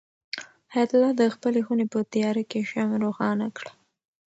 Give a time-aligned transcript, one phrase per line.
[0.73, 3.71] حیات الله د خپلې خونې په تیاره کې شمع روښانه کړه.